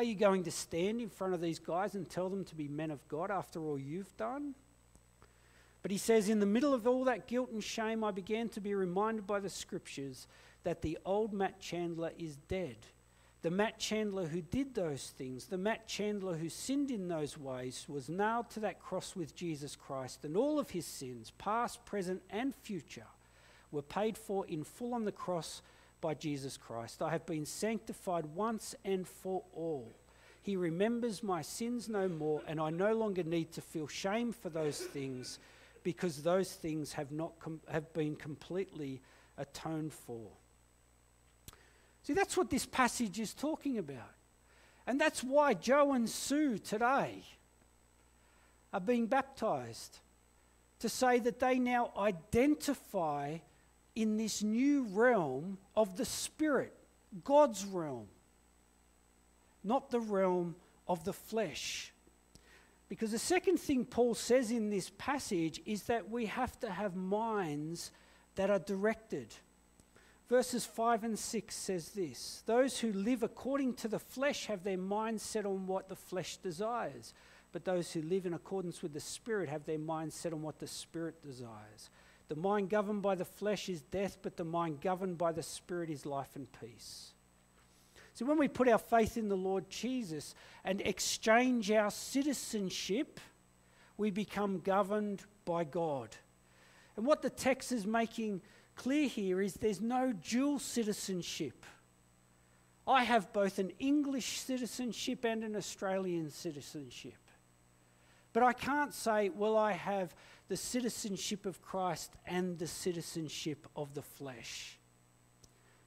Are 0.00 0.04
you 0.04 0.14
going 0.14 0.44
to 0.44 0.50
stand 0.50 1.02
in 1.02 1.10
front 1.10 1.34
of 1.34 1.42
these 1.42 1.58
guys 1.58 1.94
and 1.94 2.08
tell 2.08 2.30
them 2.30 2.42
to 2.46 2.54
be 2.54 2.68
men 2.68 2.90
of 2.90 3.06
God 3.06 3.30
after 3.30 3.60
all 3.60 3.78
you've 3.78 4.16
done? 4.16 4.54
But 5.82 5.90
he 5.90 5.98
says, 5.98 6.30
In 6.30 6.40
the 6.40 6.46
middle 6.46 6.72
of 6.72 6.86
all 6.86 7.04
that 7.04 7.26
guilt 7.28 7.50
and 7.50 7.62
shame, 7.62 8.02
I 8.02 8.10
began 8.10 8.48
to 8.50 8.62
be 8.62 8.74
reminded 8.74 9.26
by 9.26 9.40
the 9.40 9.50
scriptures 9.50 10.26
that 10.62 10.80
the 10.80 10.96
old 11.04 11.34
Matt 11.34 11.60
Chandler 11.60 12.12
is 12.18 12.36
dead 12.48 12.78
the 13.42 13.50
Matt 13.50 13.78
Chandler 13.78 14.26
who 14.26 14.42
did 14.42 14.74
those 14.74 15.12
things, 15.16 15.46
the 15.46 15.58
Matt 15.58 15.86
Chandler 15.86 16.36
who 16.36 16.48
sinned 16.48 16.90
in 16.90 17.08
those 17.08 17.38
ways, 17.38 17.86
was 17.88 18.08
nailed 18.08 18.50
to 18.50 18.60
that 18.60 18.80
cross 18.80 19.16
with 19.16 19.34
Jesus 19.34 19.76
Christ, 19.76 20.24
and 20.24 20.36
all 20.36 20.58
of 20.58 20.70
his 20.70 20.86
sins, 20.86 21.32
past, 21.38 21.84
present, 21.84 22.22
and 22.30 22.54
future, 22.54 23.06
were 23.70 23.82
paid 23.82 24.18
for 24.18 24.46
in 24.46 24.64
full 24.64 24.92
on 24.92 25.04
the 25.04 25.12
cross 25.12 25.62
by 26.00 26.14
Jesus 26.14 26.56
Christ. 26.56 27.02
I 27.02 27.10
have 27.10 27.26
been 27.26 27.46
sanctified 27.46 28.26
once 28.26 28.74
and 28.84 29.06
for 29.06 29.42
all. 29.54 29.92
He 30.42 30.56
remembers 30.56 31.22
my 31.22 31.42
sins 31.42 31.88
no 31.88 32.08
more, 32.08 32.42
and 32.46 32.60
I 32.60 32.70
no 32.70 32.94
longer 32.94 33.22
need 33.22 33.52
to 33.52 33.60
feel 33.60 33.86
shame 33.86 34.32
for 34.32 34.48
those 34.48 34.78
things 34.78 35.38
because 35.82 36.22
those 36.22 36.52
things 36.52 36.92
have, 36.94 37.12
not 37.12 37.32
have 37.70 37.92
been 37.92 38.16
completely 38.16 39.00
atoned 39.36 39.92
for. 39.92 40.28
See, 42.02 42.14
that's 42.14 42.36
what 42.36 42.50
this 42.50 42.66
passage 42.66 43.20
is 43.20 43.34
talking 43.34 43.78
about. 43.78 44.14
And 44.86 45.00
that's 45.00 45.22
why 45.22 45.54
Joe 45.54 45.92
and 45.92 46.08
Sue 46.08 46.58
today 46.58 47.22
are 48.72 48.80
being 48.80 49.06
baptized 49.06 49.98
to 50.80 50.88
say 50.88 51.18
that 51.20 51.40
they 51.40 51.58
now 51.58 51.92
identify 51.96 53.38
in 53.94 54.16
this 54.16 54.42
new 54.42 54.84
realm 54.90 55.58
of 55.76 55.96
the 55.96 56.04
Spirit, 56.04 56.74
God's 57.24 57.64
realm, 57.64 58.06
not 59.64 59.90
the 59.90 60.00
realm 60.00 60.54
of 60.88 61.04
the 61.04 61.12
flesh. 61.12 61.92
Because 62.88 63.12
the 63.12 63.18
second 63.18 63.58
thing 63.58 63.84
Paul 63.84 64.14
says 64.14 64.50
in 64.50 64.70
this 64.70 64.90
passage 64.98 65.60
is 65.64 65.84
that 65.84 66.10
we 66.10 66.26
have 66.26 66.58
to 66.60 66.70
have 66.70 66.96
minds 66.96 67.92
that 68.34 68.50
are 68.50 68.58
directed. 68.58 69.34
Verses 70.28 70.64
5 70.64 71.04
and 71.04 71.18
6 71.18 71.54
says 71.54 71.90
this 71.90 72.42
Those 72.46 72.78
who 72.78 72.92
live 72.92 73.22
according 73.22 73.74
to 73.74 73.88
the 73.88 73.98
flesh 73.98 74.46
have 74.46 74.64
their 74.64 74.78
mind 74.78 75.20
set 75.20 75.46
on 75.46 75.66
what 75.66 75.88
the 75.88 75.96
flesh 75.96 76.36
desires, 76.36 77.14
but 77.52 77.64
those 77.64 77.92
who 77.92 78.02
live 78.02 78.26
in 78.26 78.34
accordance 78.34 78.82
with 78.82 78.92
the 78.92 79.00
Spirit 79.00 79.48
have 79.48 79.66
their 79.66 79.78
mind 79.78 80.12
set 80.12 80.32
on 80.32 80.42
what 80.42 80.58
the 80.58 80.66
Spirit 80.66 81.22
desires. 81.22 81.90
The 82.30 82.36
mind 82.36 82.70
governed 82.70 83.02
by 83.02 83.16
the 83.16 83.24
flesh 83.24 83.68
is 83.68 83.82
death, 83.82 84.18
but 84.22 84.36
the 84.36 84.44
mind 84.44 84.80
governed 84.80 85.18
by 85.18 85.32
the 85.32 85.42
Spirit 85.42 85.90
is 85.90 86.06
life 86.06 86.36
and 86.36 86.46
peace. 86.60 87.10
So 88.14 88.24
when 88.24 88.38
we 88.38 88.46
put 88.46 88.68
our 88.68 88.78
faith 88.78 89.16
in 89.16 89.28
the 89.28 89.36
Lord 89.36 89.68
Jesus 89.68 90.36
and 90.62 90.80
exchange 90.80 91.72
our 91.72 91.90
citizenship, 91.90 93.18
we 93.96 94.12
become 94.12 94.60
governed 94.60 95.24
by 95.44 95.64
God. 95.64 96.14
And 96.96 97.04
what 97.04 97.20
the 97.20 97.30
text 97.30 97.72
is 97.72 97.84
making 97.84 98.42
clear 98.76 99.08
here 99.08 99.40
is 99.40 99.54
there's 99.54 99.80
no 99.80 100.12
dual 100.12 100.60
citizenship. 100.60 101.66
I 102.86 103.02
have 103.02 103.32
both 103.32 103.58
an 103.58 103.72
English 103.80 104.38
citizenship 104.38 105.24
and 105.24 105.42
an 105.42 105.56
Australian 105.56 106.30
citizenship. 106.30 107.19
But 108.32 108.42
I 108.42 108.52
can't 108.52 108.94
say, 108.94 109.28
well, 109.28 109.56
I 109.56 109.72
have 109.72 110.14
the 110.48 110.56
citizenship 110.56 111.46
of 111.46 111.62
Christ 111.62 112.12
and 112.26 112.58
the 112.58 112.66
citizenship 112.66 113.66
of 113.76 113.94
the 113.94 114.02
flesh. 114.02 114.78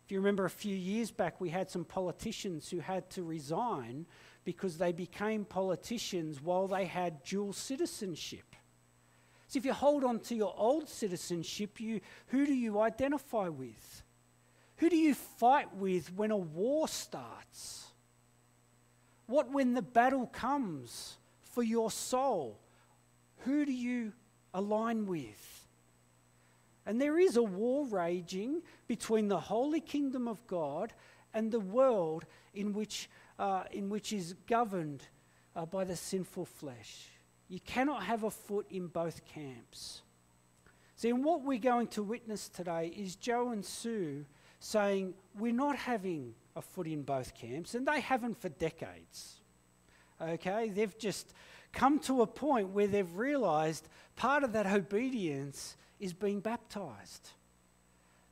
If 0.05 0.11
you 0.11 0.19
remember 0.19 0.45
a 0.45 0.49
few 0.49 0.75
years 0.75 1.11
back, 1.11 1.39
we 1.39 1.49
had 1.49 1.69
some 1.69 1.85
politicians 1.85 2.69
who 2.69 2.79
had 2.79 3.09
to 3.11 3.23
resign 3.23 4.05
because 4.43 4.77
they 4.77 4.91
became 4.91 5.45
politicians 5.45 6.41
while 6.41 6.67
they 6.67 6.85
had 6.85 7.23
dual 7.23 7.53
citizenship. 7.53 8.55
So 9.47 9.57
if 9.57 9.65
you 9.65 9.73
hold 9.73 10.03
on 10.03 10.19
to 10.21 10.35
your 10.35 10.53
old 10.57 10.89
citizenship, 10.89 11.79
you, 11.79 12.01
who 12.27 12.45
do 12.45 12.53
you 12.53 12.81
identify 12.81 13.47
with? 13.47 14.03
Who 14.77 14.89
do 14.89 14.97
you 14.97 15.13
fight 15.13 15.73
with 15.75 16.13
when 16.13 16.31
a 16.31 16.37
war 16.37 16.87
starts? 16.87 17.85
What 19.27 19.51
when 19.51 19.73
the 19.73 19.81
battle 19.81 20.27
comes 20.27 21.17
for 21.53 21.63
your 21.63 21.91
soul? 21.91 22.59
Who 23.39 23.65
do 23.65 23.71
you 23.71 24.13
align 24.53 25.05
with? 25.05 25.67
And 26.85 26.99
there 26.99 27.17
is 27.17 27.37
a 27.37 27.43
war 27.43 27.85
raging 27.85 28.61
between 28.87 29.27
the 29.27 29.39
holy 29.39 29.79
kingdom 29.79 30.27
of 30.27 30.45
God 30.47 30.93
and 31.33 31.51
the 31.51 31.59
world 31.59 32.25
in 32.53 32.73
which, 32.73 33.09
uh, 33.39 33.63
in 33.71 33.89
which 33.89 34.11
is 34.11 34.35
governed 34.47 35.03
uh, 35.55 35.65
by 35.65 35.83
the 35.83 35.95
sinful 35.95 36.45
flesh. 36.45 37.09
You 37.47 37.59
cannot 37.59 38.03
have 38.03 38.23
a 38.23 38.31
foot 38.31 38.65
in 38.69 38.87
both 38.87 39.25
camps. 39.25 40.01
See, 40.95 41.09
and 41.09 41.23
what 41.23 41.43
we're 41.43 41.59
going 41.59 41.87
to 41.87 42.03
witness 42.03 42.49
today 42.49 42.93
is 42.95 43.15
Joe 43.15 43.51
and 43.51 43.63
Sue 43.63 44.25
saying, 44.59 45.13
We're 45.37 45.53
not 45.53 45.75
having 45.75 46.33
a 46.55 46.61
foot 46.61 46.87
in 46.87 47.03
both 47.03 47.33
camps, 47.33 47.75
and 47.75 47.87
they 47.87 47.99
haven't 47.99 48.39
for 48.39 48.49
decades. 48.49 49.41
Okay? 50.29 50.69
They've 50.69 50.97
just 50.97 51.33
come 51.71 51.99
to 51.99 52.21
a 52.21 52.27
point 52.27 52.69
where 52.69 52.87
they've 52.87 53.15
realized 53.15 53.87
part 54.15 54.43
of 54.43 54.53
that 54.53 54.65
obedience 54.65 55.75
is 55.99 56.13
being 56.13 56.39
baptized. 56.39 57.29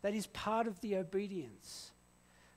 That 0.02 0.14
is 0.14 0.28
part 0.28 0.68
of 0.68 0.80
the 0.82 0.98
obedience. 0.98 1.92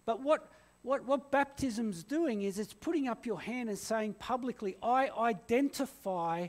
But 0.07 0.23
what 0.23 0.51
what, 0.85 1.07
what 1.07 1.31
baptism's 1.31 2.05
doing 2.05 2.43
is 2.43 2.59
it's 2.59 2.75
putting 2.75 3.09
up 3.09 3.25
your 3.25 3.41
hand 3.41 3.71
and 3.71 3.79
saying 3.79 4.17
publicly, 4.19 4.77
I 4.83 5.09
identify 5.09 6.49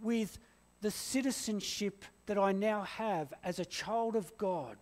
with 0.00 0.38
the 0.82 0.90
citizenship 0.92 2.04
that 2.26 2.38
I 2.38 2.52
now 2.52 2.82
have 2.82 3.34
as 3.42 3.58
a 3.58 3.64
child 3.64 4.14
of 4.14 4.36
God. 4.38 4.76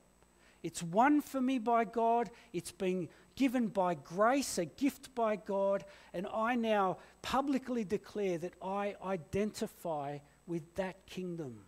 It's 0.64 0.82
won 0.82 1.20
for 1.20 1.40
me 1.40 1.60
by 1.60 1.84
God, 1.84 2.30
it's 2.52 2.72
been 2.72 3.08
given 3.36 3.68
by 3.68 3.94
grace, 3.94 4.58
a 4.58 4.64
gift 4.64 5.14
by 5.14 5.36
God, 5.36 5.84
and 6.12 6.26
I 6.34 6.56
now 6.56 6.98
publicly 7.22 7.84
declare 7.84 8.38
that 8.38 8.54
I 8.60 8.96
identify 9.04 10.18
with 10.48 10.74
that 10.74 11.06
kingdom. 11.06 11.60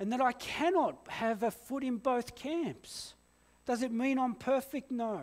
And 0.00 0.12
that 0.12 0.22
I 0.22 0.32
cannot 0.32 0.96
have 1.08 1.42
a 1.42 1.50
foot 1.50 1.84
in 1.84 1.96
both 1.98 2.34
camps. 2.34 3.14
Does 3.66 3.82
it 3.82 3.92
mean 3.92 4.18
I'm 4.18 4.34
perfect? 4.34 4.90
No 4.90 5.22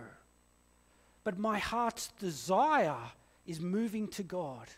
but 1.26 1.40
my 1.40 1.58
heart's 1.58 2.10
desire 2.20 3.12
is 3.46 3.60
moving 3.60 4.08
to 4.08 4.24
God. 4.24 4.70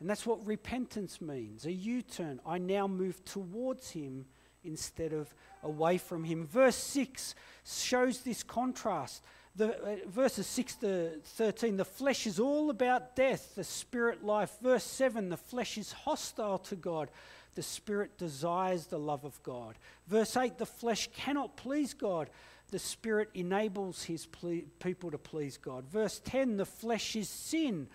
And 0.00 0.10
that's 0.10 0.26
what 0.26 0.44
repentance 0.44 1.20
means 1.20 1.64
a 1.64 1.72
U 1.72 2.02
turn. 2.02 2.40
I 2.44 2.58
now 2.58 2.86
move 2.86 3.24
towards 3.24 3.90
Him 3.90 4.26
instead 4.64 5.12
of 5.12 5.32
away 5.62 5.98
from 5.98 6.24
Him. 6.24 6.46
Verse 6.46 6.76
6 6.76 7.34
shows 7.64 8.20
this 8.20 8.42
contrast. 8.42 9.22
The, 9.56 9.76
uh, 9.76 9.96
verses 10.06 10.46
6 10.46 10.76
to 10.76 11.10
13, 11.24 11.76
the 11.76 11.84
flesh 11.84 12.26
is 12.26 12.38
all 12.38 12.70
about 12.70 13.16
death, 13.16 13.54
the 13.56 13.64
spirit 13.64 14.24
life. 14.24 14.52
Verse 14.62 14.84
7, 14.84 15.28
the 15.28 15.36
flesh 15.36 15.76
is 15.76 15.92
hostile 15.92 16.58
to 16.58 16.76
God, 16.76 17.10
the 17.56 17.62
spirit 17.62 18.16
desires 18.16 18.86
the 18.86 18.98
love 18.98 19.24
of 19.24 19.42
God. 19.42 19.74
Verse 20.06 20.36
8, 20.36 20.56
the 20.56 20.66
flesh 20.66 21.10
cannot 21.12 21.56
please 21.56 21.94
God, 21.94 22.30
the 22.70 22.78
Spirit 22.78 23.30
enables 23.34 24.04
his 24.04 24.26
ple- 24.26 24.62
people 24.78 25.10
to 25.10 25.18
please 25.18 25.56
God. 25.56 25.84
Verse 25.88 26.20
10 26.24 26.56
the 26.56 26.66
flesh 26.66 27.16
is 27.16 27.28
sin, 27.28 27.88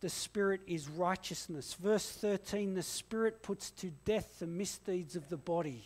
the 0.00 0.08
Spirit 0.08 0.62
is 0.66 0.88
righteousness. 0.88 1.74
Verse 1.74 2.10
13 2.10 2.74
the 2.74 2.82
Spirit 2.82 3.42
puts 3.42 3.70
to 3.72 3.90
death 4.04 4.38
the 4.38 4.46
misdeeds 4.46 5.16
of 5.16 5.28
the 5.28 5.36
body. 5.36 5.84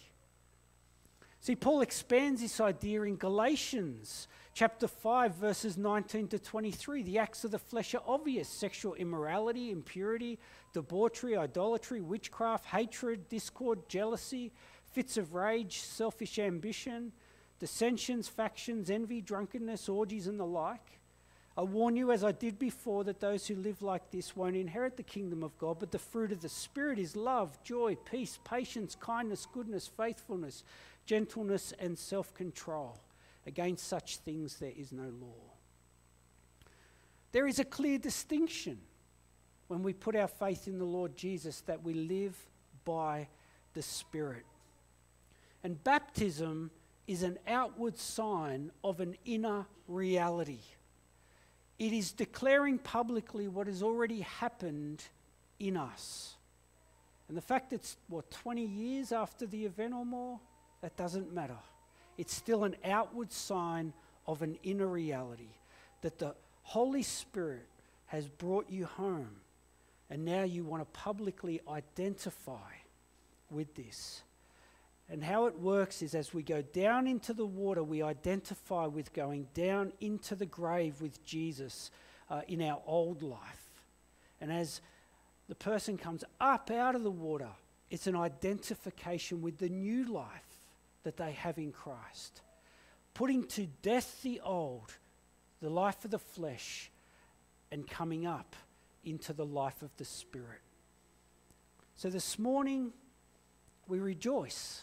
See, 1.47 1.55
Paul 1.55 1.83
expands 1.83 2.41
this 2.41 2.61
idea 2.61 3.03
in 3.03 3.15
Galatians 3.15 4.27
chapter 4.53 4.89
5, 4.89 5.37
verses 5.37 5.79
19 5.79 6.27
to 6.27 6.41
23. 6.41 7.05
The 7.05 7.19
acts 7.19 7.45
of 7.45 7.53
the 7.53 7.59
flesh 7.61 7.95
are 7.95 8.03
obvious 8.05 8.49
sexual 8.49 8.95
immorality, 8.95 9.71
impurity, 9.71 10.41
debauchery, 10.73 11.37
idolatry, 11.37 12.01
witchcraft, 12.01 12.65
hatred, 12.65 13.29
discord, 13.29 13.89
jealousy, 13.89 14.51
fits 14.91 15.17
of 15.17 15.35
rage, 15.35 15.79
selfish 15.83 16.41
ambition, 16.41 17.13
dissensions, 17.61 18.27
factions, 18.27 18.91
envy, 18.91 19.21
drunkenness, 19.21 19.89
orgies, 19.89 20.27
and 20.27 20.41
the 20.41 20.45
like. 20.45 20.99
I 21.59 21.63
warn 21.63 21.97
you, 21.97 22.11
as 22.11 22.25
I 22.25 22.33
did 22.33 22.59
before, 22.59 23.05
that 23.05 23.21
those 23.21 23.47
who 23.47 23.55
live 23.55 23.81
like 23.83 24.11
this 24.11 24.37
won't 24.37 24.57
inherit 24.57 24.97
the 24.97 25.03
kingdom 25.05 25.45
of 25.45 25.57
God, 25.59 25.79
but 25.79 25.93
the 25.93 25.99
fruit 25.99 26.33
of 26.33 26.43
the 26.43 26.49
Spirit 26.49 26.99
is 26.99 27.15
love, 27.15 27.63
joy, 27.63 27.97
peace, 28.05 28.39
patience, 28.45 28.97
kindness, 28.97 29.47
goodness, 29.51 29.87
faithfulness 29.87 30.65
gentleness, 31.07 31.73
and 31.79 31.99
self 31.99 32.35
control. 32.35 32.99
Against 33.47 33.87
such 33.87 34.17
things 34.19 34.57
there 34.57 34.73
is 34.77 34.91
no 34.93 35.05
law. 35.05 35.55
There 37.31 37.47
is 37.47 37.59
a 37.61 37.65
clear 37.65 37.97
distinction 37.97 38.79
when 39.69 39.83
we 39.83 39.93
put 39.93 40.17
our 40.17 40.29
faith 40.29 40.67
in 40.67 40.79
the 40.79 40.85
Lord 40.85 41.17
Jesus 41.17 41.61
that 41.63 41.83
we 41.83 41.95
live 41.95 42.37
by 42.85 43.29
the 43.75 43.83
Spirit. 43.83 44.45
And 45.63 45.83
baptism 45.85 46.71
is 47.07 47.23
an 47.23 47.39
outward 47.47 47.99
sign 47.99 48.73
of 48.83 49.01
an 49.01 49.17
inner 49.25 49.67
reality. 49.87 50.61
It 51.79 51.93
is 51.93 52.13
declaring 52.13 52.79
publicly 52.79 53.49
what 53.49 53.67
has 53.67 53.83
already 53.83 54.21
happened 54.21 55.05
in 55.59 55.77
us. 55.77 56.35
And 57.29 57.37
the 57.37 57.43
fact 57.43 57.73
it's, 57.73 57.97
what, 58.09 58.31
20 58.31 58.65
years 58.65 59.13
after 59.13 59.47
the 59.47 59.65
event 59.65 59.95
or 59.95 60.07
more, 60.07 60.41
that 60.87 60.97
doesn't 60.97 61.35
matter. 61.35 61.59
It's 62.17 62.33
still 62.33 62.63
an 62.63 62.77
outward 62.85 63.33
sign 63.33 63.93
of 64.25 64.41
an 64.43 64.57
inner 64.63 64.87
reality 64.87 65.57
that 66.03 66.21
the 66.21 66.37
Holy 66.63 67.03
Spirit 67.03 67.67
has 68.07 68.29
brought 68.29 68.71
you 68.71 68.87
home, 68.87 69.41
and 70.09 70.25
now 70.25 70.45
you 70.45 70.63
want 70.63 70.83
to 70.83 71.01
publicly 71.01 71.61
identify 71.69 72.71
with 73.51 73.75
this. 73.75 74.23
And 75.11 75.25
how 75.25 75.47
it 75.47 75.59
works 75.59 76.03
is 76.03 76.15
as 76.15 76.33
we 76.33 76.45
go 76.45 76.63
down 76.63 77.09
into 77.09 77.35
the 77.35 77.47
water, 77.47 77.83
we 77.83 78.01
identify 78.01 78.87
with 78.87 79.13
going 79.13 79.49
down 79.55 79.93
into 80.01 80.37
the 80.37 80.47
grave 80.47 81.01
with 81.01 81.25
Jesus 81.25 81.91
uh, 82.31 82.43
in 82.47 82.63
our 82.63 82.81
old 82.87 83.23
life. 83.23 83.71
And 84.41 84.53
as 84.53 84.81
the 85.49 85.57
person 85.57 85.99
comes 85.99 86.23
up 86.41 86.71
out 86.71 86.95
of 86.95 87.03
the 87.03 87.11
water, 87.11 87.51
it's 87.91 88.07
an 88.07 88.15
identification 88.15 89.43
with 89.43 89.59
the 89.59 89.69
new 89.69 90.05
life 90.05 90.46
that 91.07 91.17
they 91.17 91.31
have 91.31 91.57
in 91.57 91.71
Christ. 91.71 92.43
Putting 93.15 93.45
to 93.45 93.69
death 93.81 94.23
the 94.25 94.41
old, 94.41 94.93
the 95.63 95.71
life 95.71 96.05
of 96.05 96.11
the 96.11 96.19
flesh, 96.19 96.91
and 97.71 97.89
coming 97.89 98.27
up 98.27 98.57
into 99.05 99.33
the 99.33 99.47
life 99.47 99.83
of 99.83 99.97
the 99.99 100.05
Spirit. 100.05 100.63
So 101.95 102.11
this 102.11 102.41
morning, 102.41 102.93
we 103.87 104.01
rejoice 104.01 104.83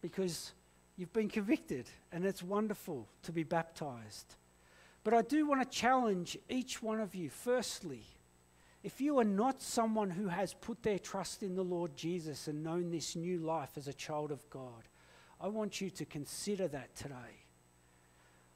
because 0.00 0.52
you've 0.96 1.12
been 1.12 1.28
convicted, 1.28 1.90
and 2.12 2.24
it's 2.24 2.44
wonderful 2.44 3.08
to 3.24 3.32
be 3.32 3.42
baptized. 3.42 4.36
But 5.02 5.12
I 5.12 5.22
do 5.22 5.44
want 5.44 5.60
to 5.60 5.76
challenge 5.76 6.38
each 6.48 6.80
one 6.80 7.00
of 7.00 7.16
you, 7.16 7.30
firstly, 7.30 8.04
if 8.84 9.00
you 9.00 9.18
are 9.18 9.24
not 9.24 9.60
someone 9.60 10.10
who 10.10 10.28
has 10.28 10.54
put 10.54 10.84
their 10.84 11.00
trust 11.00 11.42
in 11.42 11.56
the 11.56 11.64
Lord 11.64 11.96
Jesus 11.96 12.46
and 12.46 12.62
known 12.62 12.92
this 12.92 13.16
new 13.16 13.40
life 13.40 13.70
as 13.76 13.88
a 13.88 13.92
child 13.92 14.30
of 14.30 14.48
God, 14.50 14.84
I 15.40 15.48
want 15.48 15.80
you 15.80 15.90
to 15.90 16.04
consider 16.04 16.68
that 16.68 16.94
today. 16.96 17.44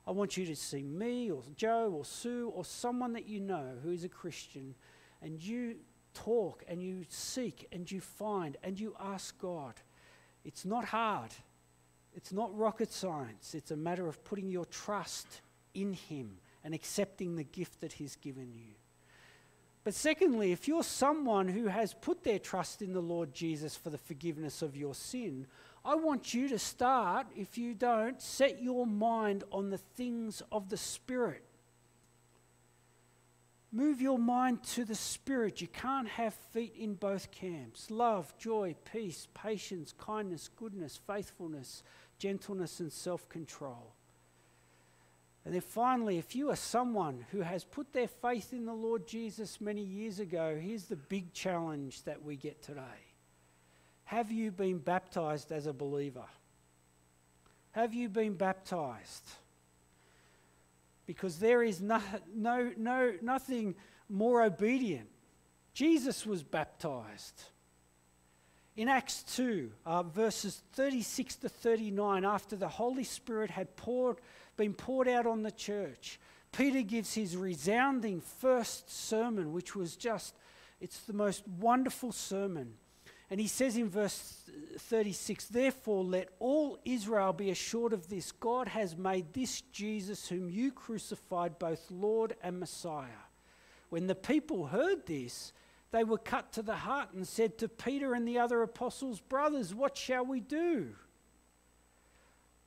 I 0.06 0.12
want 0.12 0.36
you 0.36 0.46
to 0.46 0.56
see 0.56 0.82
me 0.82 1.30
or 1.30 1.42
Joe 1.54 1.92
or 1.96 2.04
Sue 2.04 2.50
or 2.54 2.64
someone 2.64 3.12
that 3.12 3.28
you 3.28 3.40
know 3.40 3.74
who 3.82 3.90
is 3.90 4.04
a 4.04 4.08
Christian 4.08 4.74
and 5.22 5.40
you 5.42 5.76
talk 6.14 6.64
and 6.66 6.82
you 6.82 7.04
seek 7.08 7.68
and 7.72 7.90
you 7.90 8.00
find 8.00 8.56
and 8.62 8.80
you 8.80 8.96
ask 8.98 9.38
God. 9.38 9.74
It's 10.44 10.64
not 10.64 10.86
hard, 10.86 11.30
it's 12.14 12.32
not 12.32 12.56
rocket 12.56 12.92
science. 12.92 13.54
It's 13.54 13.70
a 13.70 13.76
matter 13.76 14.08
of 14.08 14.24
putting 14.24 14.50
your 14.50 14.64
trust 14.64 15.42
in 15.74 15.92
Him 15.92 16.38
and 16.64 16.74
accepting 16.74 17.36
the 17.36 17.44
gift 17.44 17.80
that 17.82 17.92
He's 17.92 18.16
given 18.16 18.52
you. 18.52 18.74
But 19.82 19.94
secondly, 19.94 20.52
if 20.52 20.68
you're 20.68 20.82
someone 20.82 21.48
who 21.48 21.66
has 21.66 21.94
put 21.94 22.22
their 22.22 22.38
trust 22.38 22.82
in 22.82 22.92
the 22.92 23.00
Lord 23.00 23.32
Jesus 23.32 23.76
for 23.76 23.88
the 23.90 23.98
forgiveness 23.98 24.60
of 24.60 24.76
your 24.76 24.94
sin, 24.94 25.46
I 25.84 25.94
want 25.94 26.34
you 26.34 26.48
to 26.48 26.58
start, 26.58 27.26
if 27.34 27.56
you 27.56 27.74
don't, 27.74 28.20
set 28.20 28.62
your 28.62 28.86
mind 28.86 29.44
on 29.50 29.70
the 29.70 29.78
things 29.78 30.42
of 30.52 30.68
the 30.68 30.76
Spirit. 30.76 31.44
Move 33.72 34.00
your 34.00 34.18
mind 34.18 34.62
to 34.64 34.84
the 34.84 34.94
Spirit. 34.94 35.60
You 35.60 35.68
can't 35.68 36.08
have 36.08 36.34
feet 36.52 36.74
in 36.76 36.94
both 36.94 37.30
camps 37.30 37.90
love, 37.90 38.36
joy, 38.36 38.74
peace, 38.92 39.28
patience, 39.32 39.94
kindness, 39.96 40.50
goodness, 40.54 41.00
faithfulness, 41.06 41.82
gentleness, 42.18 42.80
and 42.80 42.92
self 42.92 43.28
control. 43.28 43.94
And 45.44 45.54
then 45.54 45.62
finally, 45.62 46.18
if 46.18 46.36
you 46.36 46.50
are 46.50 46.56
someone 46.56 47.24
who 47.30 47.40
has 47.40 47.64
put 47.64 47.92
their 47.92 48.08
faith 48.08 48.52
in 48.52 48.66
the 48.66 48.74
Lord 48.74 49.06
Jesus 49.06 49.60
many 49.60 49.82
years 49.82 50.20
ago, 50.20 50.58
here's 50.60 50.84
the 50.84 50.96
big 50.96 51.32
challenge 51.32 52.02
that 52.02 52.22
we 52.22 52.36
get 52.36 52.62
today 52.62 53.09
have 54.10 54.32
you 54.32 54.50
been 54.50 54.78
baptized 54.78 55.52
as 55.52 55.66
a 55.66 55.72
believer? 55.72 56.24
Have 57.70 57.94
you 57.94 58.08
been 58.08 58.34
baptized? 58.34 59.22
Because 61.06 61.38
there 61.38 61.62
is 61.62 61.80
no, 61.80 62.00
no, 62.34 62.72
no, 62.76 63.12
nothing 63.22 63.76
more 64.08 64.42
obedient. 64.42 65.08
Jesus 65.74 66.26
was 66.26 66.42
baptized. 66.42 67.40
In 68.74 68.88
Acts 68.88 69.22
2, 69.36 69.70
uh, 69.86 70.02
verses 70.02 70.60
36 70.72 71.36
to 71.36 71.48
39, 71.48 72.24
after 72.24 72.56
the 72.56 72.66
Holy 72.66 73.04
Spirit 73.04 73.50
had 73.52 73.76
poured, 73.76 74.16
been 74.56 74.74
poured 74.74 75.06
out 75.06 75.28
on 75.28 75.44
the 75.44 75.52
church, 75.52 76.18
Peter 76.50 76.82
gives 76.82 77.14
his 77.14 77.36
resounding 77.36 78.20
first 78.20 78.90
sermon, 78.90 79.52
which 79.52 79.76
was 79.76 79.94
just, 79.94 80.34
it's 80.80 80.98
the 81.02 81.12
most 81.12 81.46
wonderful 81.46 82.10
sermon. 82.10 82.74
And 83.30 83.40
he 83.40 83.46
says 83.46 83.76
in 83.76 83.88
verse 83.88 84.42
36 84.78 85.46
Therefore, 85.46 86.02
let 86.02 86.28
all 86.40 86.78
Israel 86.84 87.32
be 87.32 87.50
assured 87.50 87.92
of 87.92 88.08
this 88.08 88.32
God 88.32 88.68
has 88.68 88.96
made 88.96 89.32
this 89.32 89.60
Jesus, 89.72 90.28
whom 90.28 90.50
you 90.50 90.72
crucified, 90.72 91.58
both 91.58 91.90
Lord 91.90 92.34
and 92.42 92.58
Messiah. 92.58 93.06
When 93.88 94.08
the 94.08 94.16
people 94.16 94.66
heard 94.66 95.06
this, 95.06 95.52
they 95.92 96.04
were 96.04 96.18
cut 96.18 96.52
to 96.52 96.62
the 96.62 96.76
heart 96.76 97.12
and 97.12 97.26
said 97.26 97.58
to 97.58 97.68
Peter 97.68 98.14
and 98.14 98.26
the 98.26 98.38
other 98.38 98.62
apostles, 98.62 99.20
Brothers, 99.20 99.74
what 99.74 99.96
shall 99.96 100.24
we 100.24 100.40
do? 100.40 100.90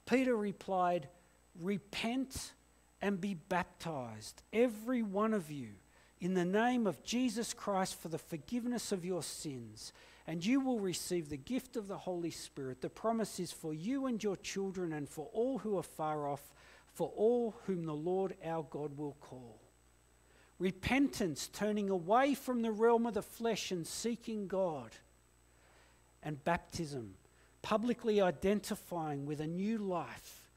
Peter 0.06 0.36
replied, 0.36 1.08
Repent 1.60 2.54
and 3.02 3.20
be 3.20 3.34
baptized, 3.34 4.42
every 4.52 5.02
one 5.02 5.34
of 5.34 5.52
you, 5.52 5.70
in 6.20 6.34
the 6.34 6.46
name 6.46 6.88
of 6.88 7.04
Jesus 7.04 7.54
Christ 7.54 8.00
for 8.00 8.08
the 8.08 8.18
forgiveness 8.18 8.92
of 8.92 9.06
your 9.06 9.24
sins 9.24 9.92
and 10.26 10.46
you 10.46 10.60
will 10.60 10.80
receive 10.80 11.30
the 11.30 11.38
gift 11.38 11.76
of 11.76 11.88
the 11.88 11.98
Holy 11.98 12.32
Spirit. 12.32 12.82
The 12.82 12.90
promise 12.90 13.40
is 13.40 13.52
for 13.52 13.74
you 13.74 14.06
and 14.06 14.24
your 14.24 14.38
children, 14.38 14.94
and 14.94 15.08
for 15.10 15.30
all 15.34 15.60
who 15.60 15.78
are 15.78 15.84
far 15.84 16.28
off, 16.28 16.54
for 16.94 17.12
all 17.16 17.56
whom 17.66 17.84
the 17.84 17.94
Lord 17.94 18.36
our 18.44 18.64
God 18.64 18.98
will 18.98 19.18
call. 19.20 19.60
Repentance, 20.60 21.50
turning 21.52 21.90
away 21.90 22.36
from 22.36 22.62
the 22.62 22.72
realm 22.72 23.06
of 23.06 23.16
the 23.16 23.22
flesh 23.22 23.72
and 23.72 23.86
seeking 23.86 24.48
God. 24.48 24.92
And 26.22 26.42
baptism, 26.46 27.16
publicly 27.62 28.22
identifying 28.22 29.26
with 29.26 29.42
a 29.42 29.48
new 29.48 29.78
life 29.78 30.52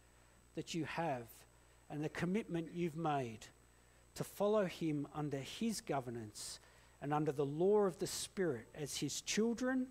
that 0.55 0.75
you 0.75 0.85
have 0.85 1.27
and 1.91 2.05
the 2.05 2.09
commitment 2.09 2.69
you've 2.73 2.97
made 2.97 3.47
to 4.15 4.23
follow 4.23 4.65
Him 4.65 5.09
under 5.13 5.39
His 5.39 5.81
governance 5.81 6.61
and 7.01 7.13
under 7.13 7.33
the 7.33 7.45
law 7.45 7.81
of 7.81 7.99
the 7.99 8.07
Spirit 8.07 8.67
as 8.75 8.97
his 8.97 9.21
children, 9.21 9.87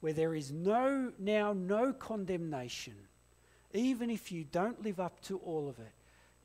where 0.00 0.12
there 0.12 0.34
is 0.34 0.52
no 0.52 1.12
now 1.18 1.52
no 1.52 1.92
condemnation, 1.92 2.94
even 3.72 4.10
if 4.10 4.32
you 4.32 4.44
don't 4.44 4.82
live 4.82 5.00
up 5.00 5.20
to 5.22 5.38
all 5.38 5.68
of 5.68 5.78
it, 5.78 5.92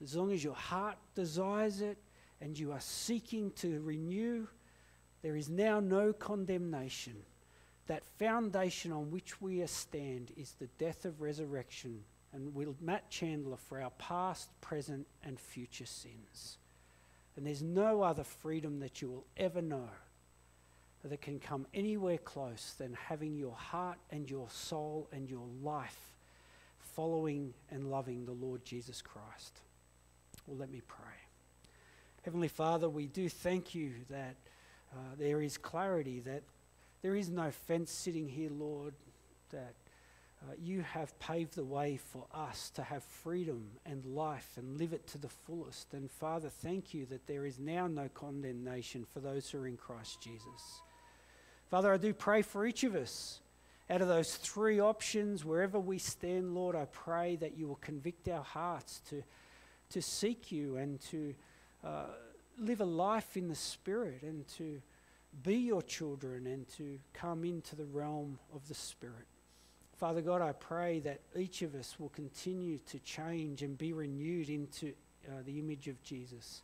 as 0.01 0.15
long 0.15 0.31
as 0.31 0.43
your 0.43 0.55
heart 0.55 0.97
desires 1.15 1.81
it 1.81 1.97
and 2.41 2.57
you 2.57 2.71
are 2.71 2.81
seeking 2.81 3.51
to 3.51 3.79
renew, 3.81 4.47
there 5.21 5.35
is 5.35 5.49
now 5.49 5.79
no 5.79 6.11
condemnation. 6.11 7.15
That 7.87 8.03
foundation 8.17 8.91
on 8.91 9.11
which 9.11 9.41
we 9.41 9.65
stand 9.67 10.31
is 10.37 10.51
the 10.53 10.67
death 10.77 11.05
of 11.05 11.21
resurrection 11.21 12.03
and 12.33 12.53
will 12.53 12.75
Matt 12.81 13.09
Chandler 13.09 13.57
for 13.57 13.81
our 13.81 13.91
past, 13.91 14.49
present, 14.59 15.07
and 15.23 15.39
future 15.39 15.85
sins. 15.85 16.57
And 17.35 17.45
there's 17.45 17.63
no 17.63 18.01
other 18.03 18.23
freedom 18.23 18.79
that 18.79 19.01
you 19.01 19.09
will 19.09 19.25
ever 19.37 19.61
know 19.61 19.89
that 21.03 21.21
can 21.21 21.39
come 21.39 21.65
anywhere 21.73 22.17
close 22.17 22.75
than 22.77 22.93
having 22.93 23.35
your 23.35 23.55
heart 23.55 23.97
and 24.11 24.29
your 24.29 24.49
soul 24.49 25.09
and 25.11 25.29
your 25.29 25.45
life 25.61 26.13
following 26.95 27.53
and 27.71 27.89
loving 27.89 28.25
the 28.25 28.31
Lord 28.31 28.63
Jesus 28.63 29.01
Christ. 29.01 29.59
Well, 30.47 30.57
let 30.57 30.69
me 30.69 30.81
pray. 30.87 31.17
Heavenly 32.23 32.47
Father, 32.47 32.87
we 32.87 33.07
do 33.07 33.27
thank 33.27 33.75
you 33.75 33.91
that 34.09 34.35
uh, 34.93 35.15
there 35.17 35.41
is 35.41 35.57
clarity, 35.57 36.21
that 36.21 36.43
there 37.01 37.15
is 37.15 37.29
no 37.29 37.51
fence 37.51 37.91
sitting 37.91 38.29
here, 38.29 38.49
Lord, 38.49 38.93
that 39.49 39.73
uh, 40.43 40.53
you 40.61 40.81
have 40.81 41.17
paved 41.19 41.55
the 41.55 41.63
way 41.63 41.97
for 41.97 42.25
us 42.33 42.69
to 42.71 42.83
have 42.83 43.03
freedom 43.03 43.65
and 43.85 44.05
life 44.05 44.49
and 44.57 44.77
live 44.77 44.91
it 44.91 45.07
to 45.07 45.17
the 45.17 45.29
fullest. 45.29 45.93
And 45.93 46.11
Father, 46.11 46.49
thank 46.49 46.93
you 46.93 47.05
that 47.05 47.27
there 47.27 47.45
is 47.45 47.59
now 47.59 47.87
no 47.87 48.09
condemnation 48.13 49.05
for 49.13 49.21
those 49.21 49.49
who 49.49 49.59
are 49.59 49.67
in 49.67 49.77
Christ 49.77 50.21
Jesus. 50.21 50.81
Father, 51.69 51.93
I 51.93 51.97
do 51.97 52.13
pray 52.13 52.41
for 52.41 52.65
each 52.65 52.83
of 52.83 52.95
us. 52.95 53.39
Out 53.89 54.01
of 54.01 54.07
those 54.07 54.35
three 54.35 54.79
options, 54.79 55.45
wherever 55.45 55.79
we 55.79 55.97
stand, 55.97 56.55
Lord, 56.55 56.75
I 56.75 56.85
pray 56.85 57.35
that 57.37 57.57
you 57.57 57.67
will 57.67 57.75
convict 57.75 58.27
our 58.27 58.43
hearts 58.43 59.01
to, 59.09 59.23
to 59.91 60.01
seek 60.01 60.51
you 60.51 60.77
and 60.77 60.99
to 61.11 61.35
uh, 61.83 62.05
live 62.57 62.81
a 62.81 62.85
life 62.85 63.37
in 63.37 63.47
the 63.47 63.55
Spirit 63.55 64.23
and 64.23 64.47
to 64.57 64.81
be 65.41 65.55
your 65.55 65.81
children 65.81 66.47
and 66.47 66.67
to 66.69 66.99
come 67.13 67.43
into 67.43 67.75
the 67.75 67.85
realm 67.85 68.39
of 68.53 68.67
the 68.67 68.73
Spirit. 68.73 69.27
Father 70.03 70.19
God, 70.19 70.41
I 70.41 70.51
pray 70.51 70.99
that 70.99 71.21
each 71.33 71.61
of 71.61 71.75
us 71.75 71.97
will 71.97 72.09
continue 72.09 72.77
to 72.87 72.99
change 72.99 73.61
and 73.61 73.77
be 73.77 73.93
renewed 73.93 74.49
into 74.49 74.91
uh, 75.25 75.43
the 75.45 75.57
image 75.59 75.87
of 75.87 76.03
Jesus. 76.03 76.61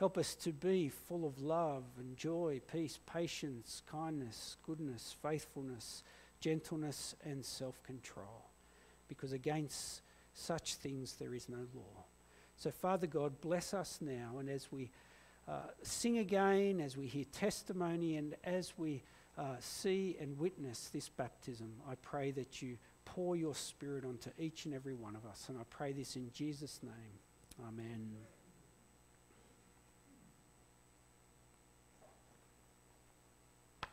Help 0.00 0.18
us 0.18 0.34
to 0.34 0.50
be 0.50 0.88
full 0.88 1.24
of 1.24 1.40
love 1.40 1.84
and 1.96 2.16
joy, 2.16 2.60
peace, 2.72 2.98
patience, 3.06 3.82
kindness, 3.88 4.56
goodness, 4.66 5.14
faithfulness, 5.22 6.02
gentleness, 6.40 7.14
and 7.24 7.44
self 7.44 7.80
control. 7.84 8.50
Because 9.06 9.32
against 9.32 10.00
such 10.34 10.74
things 10.74 11.14
there 11.20 11.36
is 11.36 11.48
no 11.48 11.68
law. 11.72 12.02
So, 12.56 12.72
Father 12.72 13.06
God, 13.06 13.40
bless 13.40 13.74
us 13.74 14.00
now, 14.00 14.38
and 14.40 14.50
as 14.50 14.72
we 14.72 14.90
uh, 15.46 15.68
sing 15.84 16.18
again, 16.18 16.80
as 16.80 16.96
we 16.96 17.06
hear 17.06 17.26
testimony, 17.30 18.16
and 18.16 18.34
as 18.42 18.72
we 18.76 19.04
uh, 19.38 19.56
see 19.60 20.16
and 20.20 20.38
witness 20.38 20.88
this 20.92 21.08
baptism, 21.08 21.72
I 21.88 21.94
pray 21.96 22.30
that 22.32 22.62
you 22.62 22.78
pour 23.04 23.36
your 23.36 23.54
spirit 23.54 24.04
onto 24.04 24.30
each 24.38 24.64
and 24.64 24.74
every 24.74 24.94
one 24.94 25.16
of 25.16 25.26
us. 25.26 25.46
And 25.48 25.58
I 25.58 25.62
pray 25.70 25.92
this 25.92 26.16
in 26.16 26.30
Jesus' 26.32 26.80
name. 26.82 27.66
Amen. 27.66 28.16